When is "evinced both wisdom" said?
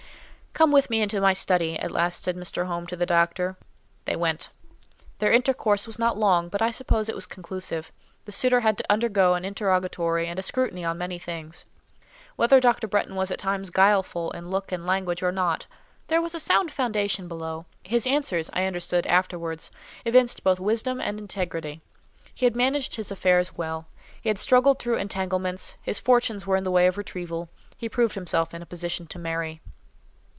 20.03-20.99